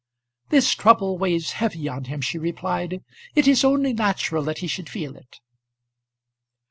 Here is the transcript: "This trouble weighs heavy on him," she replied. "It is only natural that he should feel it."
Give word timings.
"This 0.49 0.73
trouble 0.73 1.19
weighs 1.19 1.51
heavy 1.51 1.87
on 1.87 2.05
him," 2.05 2.21
she 2.21 2.39
replied. 2.39 3.03
"It 3.35 3.47
is 3.47 3.63
only 3.63 3.93
natural 3.93 4.43
that 4.45 4.57
he 4.57 4.65
should 4.67 4.89
feel 4.89 5.15
it." 5.15 5.37